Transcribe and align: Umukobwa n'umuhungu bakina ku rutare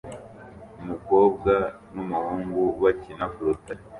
Umukobwa 0.81 1.53
n'umuhungu 1.93 2.61
bakina 2.83 3.25
ku 3.33 3.39
rutare 3.47 3.81